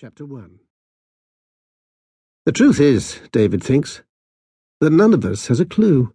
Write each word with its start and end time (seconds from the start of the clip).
Chapter 0.00 0.24
1 0.24 0.60
The 2.46 2.52
truth 2.52 2.78
is, 2.78 3.18
David 3.32 3.64
thinks, 3.64 4.04
that 4.80 4.92
none 4.92 5.12
of 5.12 5.24
us 5.24 5.48
has 5.48 5.58
a 5.58 5.64
clue. 5.64 6.14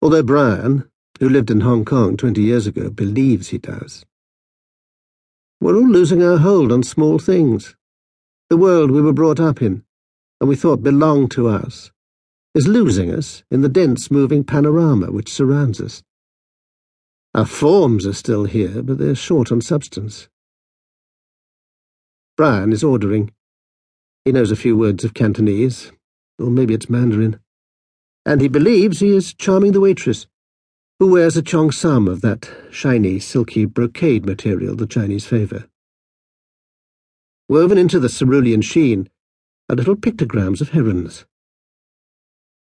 Although 0.00 0.22
Brian, 0.22 0.88
who 1.20 1.28
lived 1.28 1.50
in 1.50 1.60
Hong 1.60 1.84
Kong 1.84 2.16
20 2.16 2.40
years 2.40 2.66
ago, 2.66 2.88
believes 2.88 3.48
he 3.48 3.58
does. 3.58 4.06
We're 5.60 5.76
all 5.76 5.86
losing 5.86 6.22
our 6.22 6.38
hold 6.38 6.72
on 6.72 6.82
small 6.82 7.18
things. 7.18 7.76
The 8.48 8.56
world 8.56 8.90
we 8.90 9.02
were 9.02 9.12
brought 9.12 9.40
up 9.40 9.60
in, 9.60 9.84
and 10.40 10.48
we 10.48 10.56
thought 10.56 10.82
belonged 10.82 11.32
to 11.32 11.48
us, 11.48 11.92
is 12.54 12.66
losing 12.66 13.12
us 13.12 13.44
in 13.50 13.60
the 13.60 13.68
dense 13.68 14.10
moving 14.10 14.42
panorama 14.42 15.12
which 15.12 15.30
surrounds 15.30 15.82
us. 15.82 16.02
Our 17.34 17.44
forms 17.44 18.06
are 18.06 18.14
still 18.14 18.44
here, 18.44 18.82
but 18.82 18.96
they're 18.96 19.14
short 19.14 19.52
on 19.52 19.60
substance. 19.60 20.30
Brian 22.36 22.70
is 22.70 22.84
ordering. 22.84 23.32
He 24.26 24.32
knows 24.32 24.50
a 24.50 24.56
few 24.56 24.76
words 24.76 25.04
of 25.04 25.14
Cantonese, 25.14 25.90
or 26.38 26.50
maybe 26.50 26.74
it's 26.74 26.90
Mandarin, 26.90 27.40
and 28.26 28.42
he 28.42 28.48
believes 28.48 29.00
he 29.00 29.16
is 29.16 29.32
charming 29.32 29.72
the 29.72 29.80
waitress, 29.80 30.26
who 30.98 31.10
wears 31.10 31.38
a 31.38 31.42
cheongsam 31.42 32.06
of 32.06 32.20
that 32.20 32.50
shiny, 32.70 33.18
silky 33.20 33.64
brocade 33.64 34.26
material 34.26 34.76
the 34.76 34.86
Chinese 34.86 35.24
favour. 35.24 35.66
Woven 37.48 37.78
into 37.78 37.98
the 37.98 38.10
cerulean 38.10 38.60
sheen 38.60 39.08
are 39.70 39.76
little 39.76 39.96
pictograms 39.96 40.60
of 40.60 40.70
herons. 40.70 41.24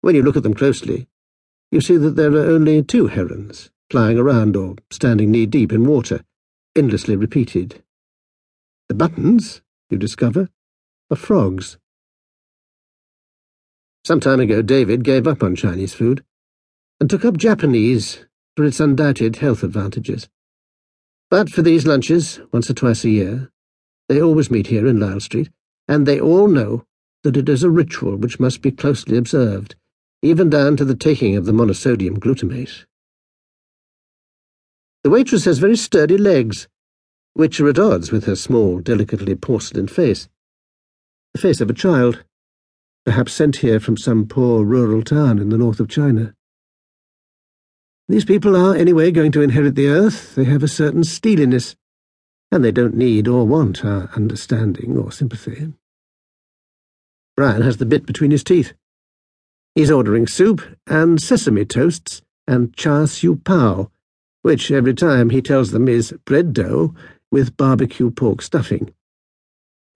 When 0.00 0.14
you 0.14 0.22
look 0.22 0.36
at 0.36 0.44
them 0.44 0.54
closely, 0.54 1.08
you 1.70 1.82
see 1.82 1.98
that 1.98 2.16
there 2.16 2.32
are 2.32 2.50
only 2.50 2.82
two 2.82 3.08
herons, 3.08 3.70
flying 3.90 4.18
around 4.18 4.56
or 4.56 4.76
standing 4.90 5.30
knee-deep 5.30 5.72
in 5.72 5.84
water, 5.84 6.24
endlessly 6.74 7.16
repeated. 7.16 7.82
Buttons, 8.98 9.62
you 9.90 9.96
discover, 9.96 10.48
are 11.08 11.16
frogs. 11.16 11.78
Some 14.04 14.18
time 14.18 14.40
ago, 14.40 14.60
David 14.60 15.04
gave 15.04 15.28
up 15.28 15.40
on 15.40 15.54
Chinese 15.54 15.94
food 15.94 16.24
and 16.98 17.08
took 17.08 17.24
up 17.24 17.36
Japanese 17.36 18.26
for 18.56 18.64
its 18.64 18.80
undoubted 18.80 19.36
health 19.36 19.62
advantages. 19.62 20.28
But 21.30 21.48
for 21.48 21.62
these 21.62 21.86
lunches, 21.86 22.40
once 22.50 22.68
or 22.68 22.74
twice 22.74 23.04
a 23.04 23.10
year, 23.10 23.52
they 24.08 24.20
always 24.20 24.50
meet 24.50 24.66
here 24.66 24.88
in 24.88 24.98
Lisle 24.98 25.20
Street, 25.20 25.50
and 25.86 26.04
they 26.04 26.18
all 26.18 26.48
know 26.48 26.84
that 27.22 27.36
it 27.36 27.48
is 27.48 27.62
a 27.62 27.70
ritual 27.70 28.16
which 28.16 28.40
must 28.40 28.62
be 28.62 28.72
closely 28.72 29.16
observed, 29.16 29.76
even 30.22 30.50
down 30.50 30.76
to 30.76 30.84
the 30.84 30.96
taking 30.96 31.36
of 31.36 31.46
the 31.46 31.52
monosodium 31.52 32.18
glutamate. 32.18 32.84
The 35.04 35.10
waitress 35.10 35.44
has 35.44 35.60
very 35.60 35.76
sturdy 35.76 36.18
legs, 36.18 36.66
which 37.38 37.60
are 37.60 37.68
at 37.68 37.78
odds 37.78 38.10
with 38.10 38.24
her 38.24 38.34
small, 38.34 38.80
delicately 38.80 39.36
porcelain 39.36 39.86
face. 39.86 40.28
The 41.34 41.40
face 41.40 41.60
of 41.60 41.70
a 41.70 41.72
child, 41.72 42.24
perhaps 43.04 43.32
sent 43.32 43.58
here 43.58 43.78
from 43.78 43.96
some 43.96 44.26
poor 44.26 44.64
rural 44.64 45.04
town 45.04 45.38
in 45.38 45.48
the 45.48 45.56
north 45.56 45.78
of 45.78 45.88
China. 45.88 46.34
These 48.08 48.24
people 48.24 48.56
are, 48.56 48.74
anyway, 48.74 49.12
going 49.12 49.30
to 49.30 49.40
inherit 49.40 49.76
the 49.76 49.86
earth. 49.86 50.34
They 50.34 50.46
have 50.46 50.64
a 50.64 50.68
certain 50.68 51.04
steeliness, 51.04 51.76
and 52.50 52.64
they 52.64 52.72
don't 52.72 52.96
need 52.96 53.28
or 53.28 53.46
want 53.46 53.84
our 53.84 54.10
understanding 54.16 54.96
or 54.96 55.12
sympathy. 55.12 55.72
Brian 57.36 57.62
has 57.62 57.76
the 57.76 57.86
bit 57.86 58.04
between 58.04 58.32
his 58.32 58.42
teeth. 58.42 58.72
He's 59.76 59.92
ordering 59.92 60.26
soup 60.26 60.60
and 60.88 61.22
sesame 61.22 61.66
toasts 61.66 62.20
and 62.48 62.74
char 62.74 63.06
siu 63.06 63.36
pao, 63.36 63.92
which 64.42 64.72
every 64.72 64.94
time 64.94 65.30
he 65.30 65.40
tells 65.40 65.70
them 65.70 65.86
is 65.86 66.12
bread 66.24 66.52
dough 66.52 66.96
with 67.30 67.56
barbecue 67.56 68.10
pork 68.10 68.42
stuffing. 68.42 68.92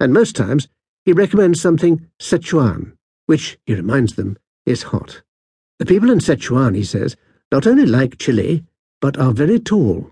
And 0.00 0.12
most 0.12 0.36
times 0.36 0.69
he 1.05 1.12
recommends 1.12 1.61
something 1.61 2.08
Sichuan, 2.19 2.92
which, 3.27 3.58
he 3.66 3.74
reminds 3.74 4.14
them, 4.14 4.39
is 4.66 4.84
hot. 4.84 5.22
The 5.78 5.86
people 5.86 6.11
in 6.11 6.19
Sichuan, 6.19 6.77
he 6.77 6.84
says, 6.84 7.16
not 7.50 7.67
only 7.67 7.86
like 7.86 8.18
chili, 8.18 8.64
but 9.01 9.18
are 9.18 9.33
very 9.33 9.58
tall. 9.58 10.11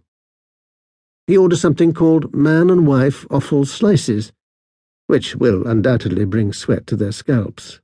He 1.27 1.37
orders 1.37 1.61
something 1.61 1.95
called 1.95 2.35
man 2.35 2.71
and 2.71 2.87
wife 2.87 3.25
offal 3.31 3.65
slices, 3.65 4.33
which 5.07 5.37
will 5.37 5.67
undoubtedly 5.67 6.25
bring 6.25 6.53
sweat 6.53 6.87
to 6.89 6.97
their 6.97 7.13
scalps. 7.13 7.81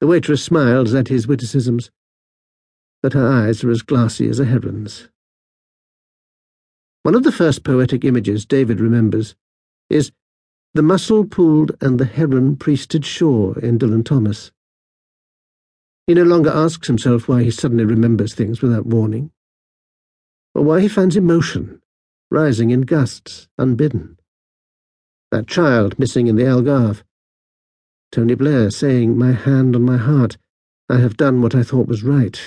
The 0.00 0.06
waitress 0.06 0.42
smiles 0.42 0.94
at 0.94 1.08
his 1.08 1.26
witticisms, 1.26 1.90
but 3.02 3.12
her 3.12 3.26
eyes 3.26 3.62
are 3.62 3.70
as 3.70 3.82
glassy 3.82 4.28
as 4.28 4.40
a 4.40 4.44
heron's. 4.44 5.08
One 7.08 7.14
of 7.14 7.22
the 7.22 7.32
first 7.32 7.64
poetic 7.64 8.04
images 8.04 8.44
David 8.44 8.80
remembers 8.80 9.34
is 9.88 10.12
the 10.74 10.82
mussel 10.82 11.24
pooled 11.24 11.72
and 11.80 11.98
the 11.98 12.04
heron 12.04 12.54
priested 12.56 13.02
shore 13.02 13.58
in 13.60 13.78
Dylan 13.78 14.04
Thomas. 14.04 14.52
He 16.06 16.12
no 16.12 16.24
longer 16.24 16.50
asks 16.50 16.86
himself 16.86 17.26
why 17.26 17.44
he 17.44 17.50
suddenly 17.50 17.86
remembers 17.86 18.34
things 18.34 18.60
without 18.60 18.84
warning, 18.84 19.30
or 20.54 20.64
why 20.64 20.82
he 20.82 20.86
finds 20.88 21.16
emotion 21.16 21.80
rising 22.30 22.72
in 22.72 22.82
gusts 22.82 23.48
unbidden. 23.56 24.18
That 25.30 25.46
child 25.46 25.98
missing 25.98 26.26
in 26.26 26.36
the 26.36 26.44
Algarve. 26.44 27.04
Tony 28.12 28.34
Blair 28.34 28.70
saying, 28.70 29.16
My 29.16 29.32
hand 29.32 29.74
on 29.74 29.82
my 29.82 29.96
heart, 29.96 30.36
I 30.90 30.98
have 30.98 31.16
done 31.16 31.40
what 31.40 31.54
I 31.54 31.62
thought 31.62 31.88
was 31.88 32.02
right. 32.02 32.38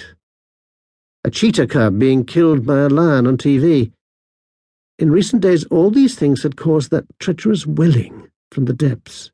A 1.24 1.32
cheetah 1.32 1.66
cub 1.66 1.98
being 1.98 2.26
killed 2.26 2.64
by 2.64 2.82
a 2.82 2.90
lion 2.90 3.26
on 3.26 3.38
TV. 3.38 3.92
In 5.02 5.10
recent 5.10 5.42
days, 5.42 5.64
all 5.72 5.90
these 5.90 6.14
things 6.14 6.44
had 6.44 6.56
caused 6.56 6.92
that 6.92 7.06
treacherous 7.18 7.66
welling 7.66 8.30
from 8.52 8.66
the 8.66 8.74
depths. 8.74 9.32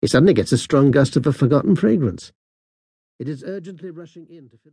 He 0.00 0.06
suddenly 0.06 0.32
gets 0.32 0.52
a 0.52 0.58
strong 0.58 0.92
gust 0.92 1.16
of 1.16 1.26
a 1.26 1.32
forgotten 1.32 1.74
fragrance. 1.74 2.32
It 3.18 3.28
is 3.28 3.42
urgently 3.42 3.90
rushing 3.90 4.28
in 4.30 4.48
to 4.50 4.58